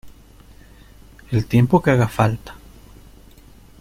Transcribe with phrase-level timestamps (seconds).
[1.29, 2.55] el tiempo que haga falta.